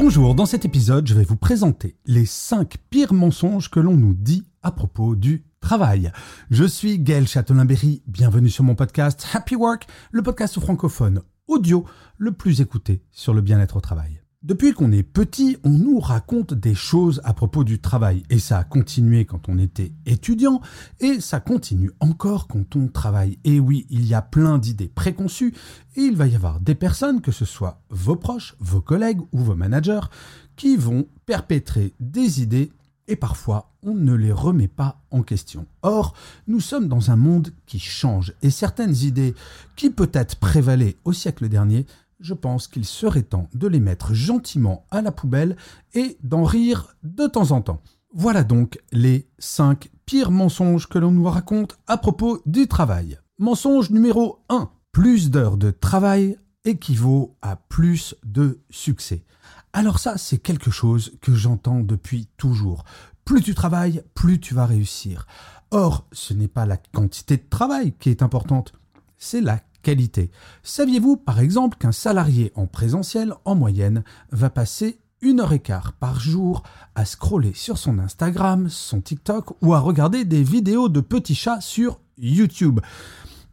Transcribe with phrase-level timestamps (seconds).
[0.00, 4.14] Bonjour, dans cet épisode, je vais vous présenter les 5 pires mensonges que l'on nous
[4.14, 6.12] dit à propos du travail.
[6.50, 11.84] Je suis Gaël Châtelain-Berry, bienvenue sur mon podcast Happy Work, le podcast francophone audio
[12.16, 14.20] le plus écouté sur le bien-être au travail.
[14.48, 18.22] Depuis qu'on est petit, on nous raconte des choses à propos du travail.
[18.30, 20.62] Et ça a continué quand on était étudiant,
[21.00, 23.38] et ça continue encore quand on travaille.
[23.44, 25.52] Et oui, il y a plein d'idées préconçues,
[25.96, 29.38] et il va y avoir des personnes, que ce soit vos proches, vos collègues ou
[29.40, 30.08] vos managers,
[30.56, 32.72] qui vont perpétrer des idées,
[33.06, 35.66] et parfois on ne les remet pas en question.
[35.82, 36.14] Or,
[36.46, 39.34] nous sommes dans un monde qui change, et certaines idées
[39.76, 41.84] qui peut-être prévalaient au siècle dernier
[42.20, 45.56] je pense qu'il serait temps de les mettre gentiment à la poubelle
[45.94, 47.82] et d'en rire de temps en temps.
[48.14, 53.18] Voilà donc les 5 pires mensonges que l'on nous raconte à propos du travail.
[53.38, 54.70] Mensonge numéro 1.
[54.92, 59.24] Plus d'heures de travail équivaut à plus de succès.
[59.72, 62.84] Alors ça, c'est quelque chose que j'entends depuis toujours.
[63.24, 65.26] Plus tu travailles, plus tu vas réussir.
[65.70, 68.72] Or, ce n'est pas la quantité de travail qui est importante,
[69.18, 70.30] c'est la qualité.
[70.62, 75.92] Saviez-vous par exemple qu'un salarié en présentiel, en moyenne, va passer une heure et quart
[75.94, 76.62] par jour
[76.94, 81.60] à scroller sur son Instagram, son TikTok ou à regarder des vidéos de petits chats
[81.60, 82.80] sur YouTube?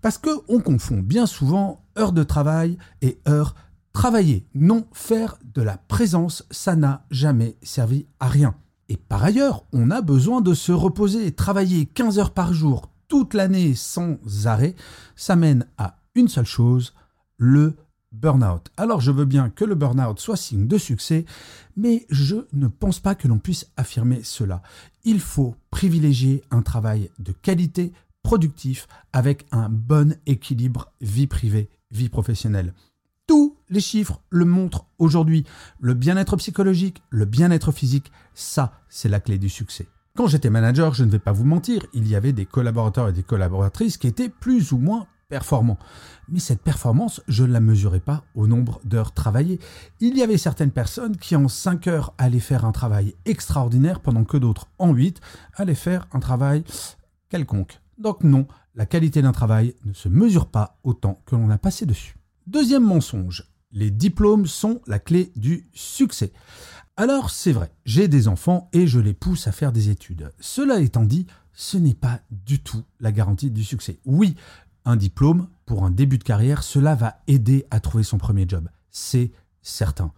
[0.02, 3.56] Parce que on confond bien souvent heure de travail et heure
[3.94, 4.46] travailler.
[4.54, 8.56] Non, faire de la présence, ça n'a jamais servi à rien.
[8.90, 11.32] Et par ailleurs, on a besoin de se reposer.
[11.32, 14.76] Travailler 15 heures par jour toute l'année sans arrêt,
[15.16, 16.94] ça mène à une seule chose,
[17.38, 17.76] le
[18.12, 18.72] burn-out.
[18.78, 21.26] Alors je veux bien que le burn-out soit signe de succès,
[21.76, 24.62] mais je ne pense pas que l'on puisse affirmer cela.
[25.04, 27.92] Il faut privilégier un travail de qualité,
[28.24, 32.74] productif, avec un bon équilibre vie privée, vie professionnelle.
[33.28, 35.46] Tous les chiffres le montrent aujourd'hui.
[35.80, 39.88] Le bien-être psychologique, le bien-être physique, ça, c'est la clé du succès.
[40.16, 43.14] Quand j'étais manager, je ne vais pas vous mentir, il y avait des collaborateurs et
[43.14, 45.78] des collaboratrices qui étaient plus ou moins performant.
[46.30, 49.60] Mais cette performance, je ne la mesurais pas au nombre d'heures travaillées.
[50.00, 54.24] Il y avait certaines personnes qui en 5 heures allaient faire un travail extraordinaire pendant
[54.24, 55.22] que d'autres en 8
[55.56, 56.64] allaient faire un travail
[57.30, 57.80] quelconque.
[57.98, 61.86] Donc non, la qualité d'un travail ne se mesure pas autant que l'on a passé
[61.86, 62.18] dessus.
[62.48, 66.32] Deuxième mensonge, les diplômes sont la clé du succès.
[66.98, 70.32] Alors c'est vrai, j'ai des enfants et je les pousse à faire des études.
[70.40, 74.00] Cela étant dit, ce n'est pas du tout la garantie du succès.
[74.06, 74.36] Oui,
[74.86, 78.70] un diplôme pour un début de carrière, cela va aider à trouver son premier job.
[78.92, 79.32] C'est
[79.62, 80.12] certain.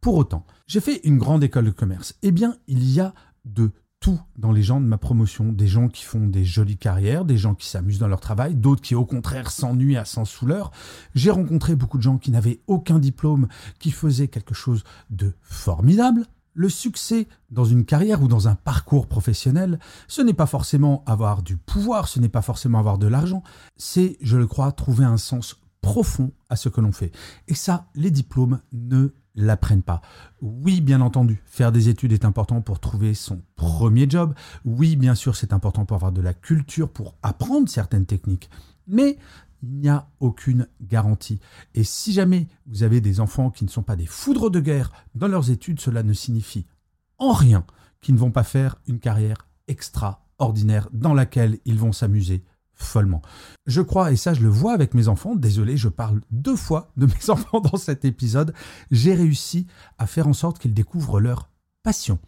[0.00, 2.14] Pour autant, j'ai fait une grande école de commerce.
[2.22, 5.52] Eh bien, il y a de tout dans les gens de ma promotion.
[5.52, 8.82] Des gens qui font des jolies carrières, des gens qui s'amusent dans leur travail, d'autres
[8.82, 10.70] qui au contraire s'ennuient à sens sous l'heure.
[11.14, 13.48] J'ai rencontré beaucoup de gens qui n'avaient aucun diplôme,
[13.78, 16.26] qui faisaient quelque chose de formidable.
[16.58, 19.78] Le succès dans une carrière ou dans un parcours professionnel,
[20.08, 23.42] ce n'est pas forcément avoir du pouvoir, ce n'est pas forcément avoir de l'argent,
[23.76, 27.12] c'est, je le crois, trouver un sens profond à ce que l'on fait.
[27.46, 30.00] Et ça, les diplômes ne l'apprennent pas.
[30.40, 34.34] Oui, bien entendu, faire des études est important pour trouver son premier job.
[34.64, 38.48] Oui, bien sûr, c'est important pour avoir de la culture, pour apprendre certaines techniques.
[38.88, 39.18] Mais
[39.66, 41.40] il n'y a aucune garantie.
[41.74, 44.92] Et si jamais vous avez des enfants qui ne sont pas des foudres de guerre
[45.14, 46.66] dans leurs études, cela ne signifie
[47.18, 47.66] en rien
[48.00, 52.44] qu'ils ne vont pas faire une carrière extraordinaire dans laquelle ils vont s'amuser
[52.74, 53.22] follement.
[53.66, 56.92] Je crois, et ça je le vois avec mes enfants, désolé, je parle deux fois
[56.96, 58.54] de mes enfants dans cet épisode,
[58.90, 59.66] j'ai réussi
[59.98, 61.50] à faire en sorte qu'ils découvrent leur
[61.82, 62.18] passion.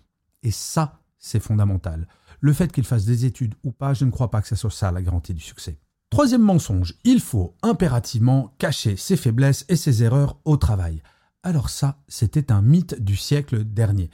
[0.43, 2.09] Et ça, c'est fondamental.
[2.41, 4.71] Le fait qu'ils fassent des études ou pas, je ne crois pas que ce soit
[4.71, 5.79] ça la garantie du succès.
[6.11, 11.03] Troisième mensonge, il faut impérativement cacher ses faiblesses et ses erreurs au travail.
[11.43, 14.11] Alors ça, c'était un mythe du siècle dernier.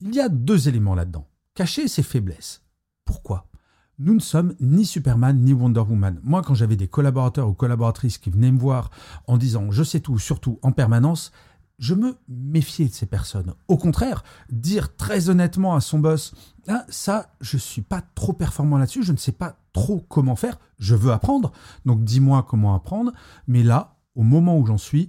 [0.00, 1.26] Il y a deux éléments là-dedans.
[1.54, 2.62] Cacher ses faiblesses.
[3.04, 3.48] Pourquoi?
[3.98, 6.20] Nous ne sommes ni Superman ni Wonder Woman.
[6.22, 8.90] Moi, quand j'avais des collaborateurs ou collaboratrices qui venaient me voir
[9.26, 11.32] en disant je sais tout, surtout en permanence,
[11.78, 13.54] je me méfiais de ces personnes.
[13.66, 16.34] Au contraire, dire très honnêtement à son boss,
[16.68, 20.58] ah, ça, je suis pas trop performant là-dessus, je ne sais pas trop comment faire,
[20.78, 21.52] je veux apprendre,
[21.84, 23.12] donc dis-moi comment apprendre,
[23.46, 25.08] mais là, au moment où j'en suis,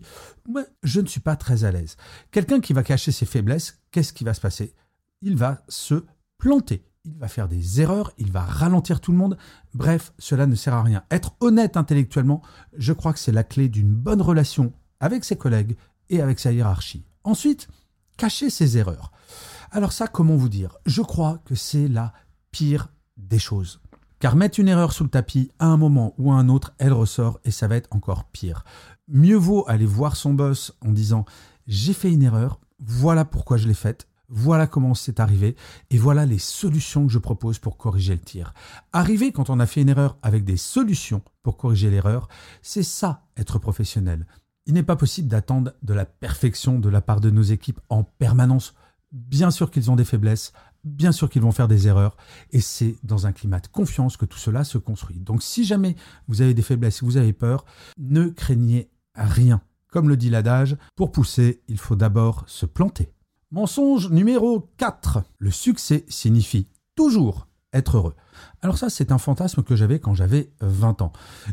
[0.83, 1.97] je ne suis pas très à l'aise.
[2.31, 4.73] Quelqu'un qui va cacher ses faiblesses, qu'est-ce qui va se passer?
[5.21, 6.05] Il va se
[6.37, 6.85] planter.
[7.05, 9.37] Il va faire des erreurs, il va ralentir tout le monde.
[9.73, 11.03] Bref, cela ne sert à rien.
[11.11, 12.41] Être honnête intellectuellement,
[12.77, 14.71] je crois que c'est la clé d'une bonne relation
[15.01, 15.75] avec ses collègues
[16.09, 17.05] et avec sa hiérarchie.
[17.25, 17.67] Ensuite,
[18.15, 19.11] cacher ses erreurs.
[19.71, 20.77] Alors ça, comment vous dire?
[20.85, 22.13] Je crois que c'est la
[22.51, 22.87] pire
[23.17, 23.81] des choses.
[24.23, 26.93] Car mettre une erreur sous le tapis, à un moment ou à un autre, elle
[26.93, 28.63] ressort et ça va être encore pire.
[29.09, 31.25] Mieux vaut aller voir son boss en disant
[31.67, 35.57] j'ai fait une erreur, voilà pourquoi je l'ai faite, voilà comment c'est arrivé
[35.89, 38.53] et voilà les solutions que je propose pour corriger le tir.
[38.93, 42.29] Arriver quand on a fait une erreur avec des solutions pour corriger l'erreur,
[42.61, 44.25] c'est ça être professionnel.
[44.67, 48.05] Il n'est pas possible d'attendre de la perfection de la part de nos équipes en
[48.05, 48.73] permanence.
[49.11, 50.53] Bien sûr qu'ils ont des faiblesses,
[50.83, 52.17] bien sûr qu'ils vont faire des erreurs,
[52.51, 55.19] et c'est dans un climat de confiance que tout cela se construit.
[55.19, 55.95] Donc si jamais
[56.27, 57.65] vous avez des faiblesses, vous avez peur,
[57.97, 59.61] ne craignez rien.
[59.91, 63.13] Comme le dit l'adage, pour pousser, il faut d'abord se planter.
[63.51, 65.23] Mensonge numéro 4.
[65.37, 68.15] Le succès signifie toujours être heureux.
[68.61, 71.11] Alors ça, c'est un fantasme que j'avais quand j'avais 20 ans.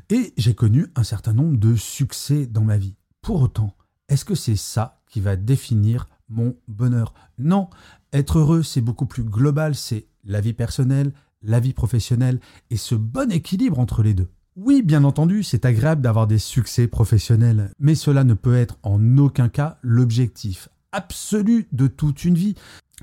[0.09, 2.97] Et j'ai connu un certain nombre de succès dans ma vie.
[3.21, 3.75] Pour autant,
[4.09, 7.69] est-ce que c'est ça qui va définir mon bonheur Non,
[8.13, 11.13] être heureux, c'est beaucoup plus global, c'est la vie personnelle,
[11.43, 12.41] la vie professionnelle
[12.71, 14.29] et ce bon équilibre entre les deux.
[14.57, 19.19] Oui, bien entendu, c'est agréable d'avoir des succès professionnels, mais cela ne peut être en
[19.19, 22.55] aucun cas l'objectif absolu de toute une vie.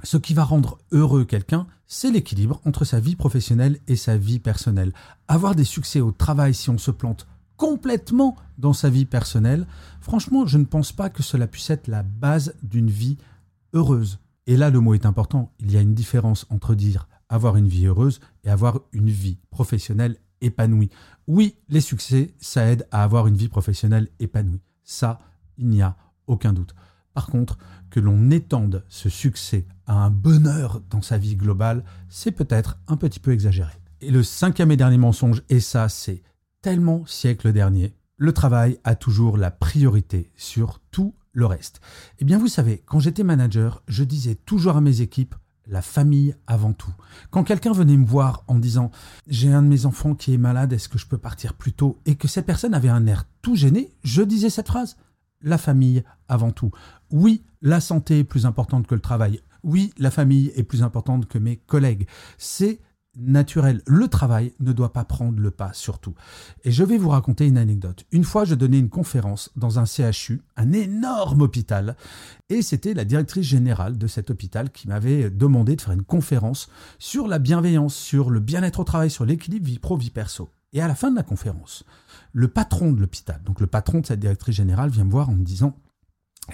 [0.03, 4.39] Ce qui va rendre heureux quelqu'un, c'est l'équilibre entre sa vie professionnelle et sa vie
[4.39, 4.93] personnelle.
[5.27, 7.27] Avoir des succès au travail si on se plante
[7.57, 9.67] complètement dans sa vie personnelle,
[9.99, 13.17] franchement, je ne pense pas que cela puisse être la base d'une vie
[13.73, 14.19] heureuse.
[14.45, 15.51] Et là, le mot est important.
[15.59, 19.37] Il y a une différence entre dire avoir une vie heureuse et avoir une vie
[19.49, 20.89] professionnelle épanouie.
[21.27, 24.61] Oui, les succès, ça aide à avoir une vie professionnelle épanouie.
[24.83, 25.19] Ça,
[25.57, 26.73] il n'y a aucun doute.
[27.13, 27.57] Par contre,
[27.89, 32.95] que l'on étende ce succès à un bonheur dans sa vie globale, c'est peut-être un
[32.95, 33.73] petit peu exagéré.
[34.01, 36.21] Et le cinquième et dernier mensonge, et ça c'est
[36.67, 41.79] tellement siècle dernier, le travail a toujours la priorité sur tout le reste.
[42.19, 45.33] Eh bien vous savez, quand j'étais manager, je disais toujours à mes équipes,
[45.65, 46.93] la famille avant tout.
[47.29, 48.91] Quand quelqu'un venait me voir en disant
[49.27, 52.01] j'ai un de mes enfants qui est malade, est-ce que je peux partir plus tôt?
[52.05, 54.97] Et que cette personne avait un air tout gêné, je disais cette phrase
[55.41, 56.71] la famille avant tout.
[57.11, 59.39] Oui, la santé est plus importante que le travail.
[59.63, 62.09] Oui, la famille est plus importante que mes collègues.
[62.37, 62.81] C'est
[63.17, 63.81] naturel.
[63.85, 66.13] Le travail ne doit pas prendre le pas surtout.
[66.63, 68.05] Et je vais vous raconter une anecdote.
[68.11, 71.95] Une fois, je donnais une conférence dans un CHU, un énorme hôpital,
[72.49, 76.69] et c'était la directrice générale de cet hôpital qui m'avait demandé de faire une conférence
[76.99, 80.49] sur la bienveillance, sur le bien-être au travail, sur l'équilibre vie pro-vie perso.
[80.73, 81.85] Et à la fin de la conférence,
[82.33, 85.33] le patron de l'hôpital, donc le patron de cette directrice générale, vient me voir en
[85.33, 85.75] me disant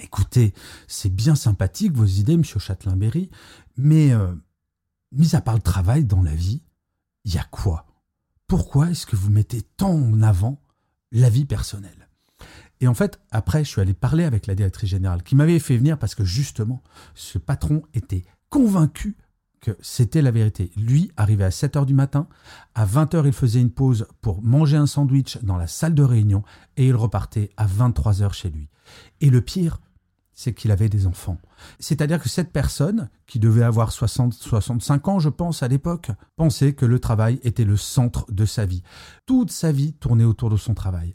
[0.01, 0.53] Écoutez,
[0.87, 3.29] c'est bien sympathique vos idées, monsieur Châtelain-Berry,
[3.77, 4.33] mais euh,
[5.13, 6.61] mis à part le travail dans la vie,
[7.25, 7.85] il y a quoi?
[8.47, 10.61] Pourquoi est-ce que vous mettez tant en avant
[11.11, 12.09] la vie personnelle?
[12.81, 15.77] Et en fait, après, je suis allé parler avec la directrice générale qui m'avait fait
[15.77, 16.83] venir parce que justement,
[17.15, 19.15] ce patron était convaincu
[19.61, 20.69] que c'était la vérité.
[20.75, 22.27] Lui arrivait à 7 heures du matin,
[22.75, 26.03] à 20 heures, il faisait une pause pour manger un sandwich dans la salle de
[26.03, 26.43] réunion
[26.75, 28.69] et il repartait à 23 heures chez lui.
[29.21, 29.79] Et le pire,
[30.33, 31.37] c'est qu'il avait des enfants.
[31.79, 36.73] C'est-à-dire que cette personne, qui devait avoir 60, 65 ans, je pense, à l'époque, pensait
[36.73, 38.83] que le travail était le centre de sa vie.
[39.25, 41.11] Toute sa vie tournait autour de son travail.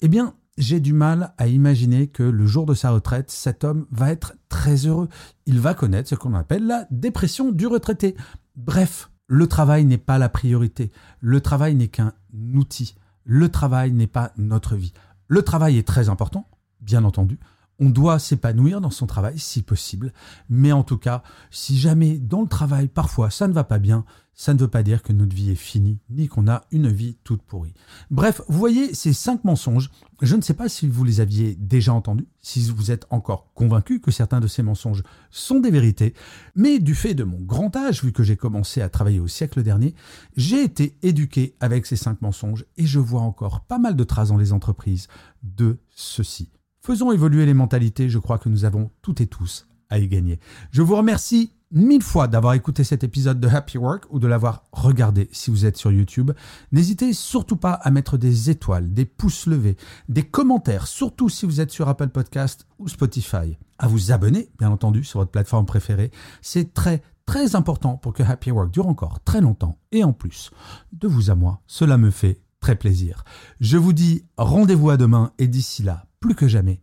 [0.00, 3.86] Eh bien, j'ai du mal à imaginer que le jour de sa retraite, cet homme
[3.90, 5.08] va être très heureux.
[5.46, 8.16] Il va connaître ce qu'on appelle la dépression du retraité.
[8.56, 10.90] Bref, le travail n'est pas la priorité.
[11.20, 12.12] Le travail n'est qu'un
[12.54, 12.96] outil.
[13.24, 14.92] Le travail n'est pas notre vie.
[15.28, 16.48] Le travail est très important,
[16.80, 17.38] bien entendu.
[17.78, 20.12] On doit s'épanouir dans son travail si possible.
[20.48, 24.04] Mais en tout cas, si jamais dans le travail, parfois, ça ne va pas bien,
[24.38, 27.16] ça ne veut pas dire que notre vie est finie, ni qu'on a une vie
[27.24, 27.74] toute pourrie.
[28.12, 29.90] Bref, vous voyez ces cinq mensonges.
[30.22, 34.00] Je ne sais pas si vous les aviez déjà entendus, si vous êtes encore convaincu
[34.00, 36.14] que certains de ces mensonges sont des vérités,
[36.54, 39.64] mais du fait de mon grand âge, vu que j'ai commencé à travailler au siècle
[39.64, 39.96] dernier,
[40.36, 44.28] j'ai été éduqué avec ces cinq mensonges et je vois encore pas mal de traces
[44.28, 45.08] dans les entreprises
[45.42, 46.48] de ceci.
[46.88, 50.40] Faisons évoluer les mentalités, je crois que nous avons toutes et tous à y gagner.
[50.70, 54.64] Je vous remercie mille fois d'avoir écouté cet épisode de Happy Work ou de l'avoir
[54.72, 56.30] regardé si vous êtes sur YouTube.
[56.72, 59.76] N'hésitez surtout pas à mettre des étoiles, des pouces levés,
[60.08, 63.58] des commentaires, surtout si vous êtes sur Apple Podcast ou Spotify.
[63.78, 66.10] À vous abonner, bien entendu, sur votre plateforme préférée.
[66.40, 69.76] C'est très très important pour que Happy Work dure encore très longtemps.
[69.92, 70.52] Et en plus,
[70.94, 73.24] de vous à moi, cela me fait très plaisir.
[73.60, 76.80] Je vous dis rendez-vous à demain et d'ici là, plus que jamais,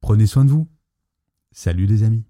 [0.00, 0.68] prenez soin de vous.
[1.52, 2.24] Salut les amis.